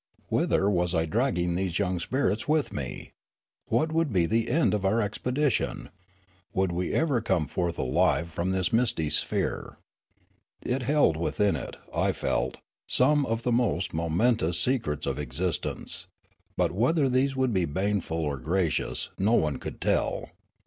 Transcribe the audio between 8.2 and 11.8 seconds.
from this mist}' sphere? It held within it,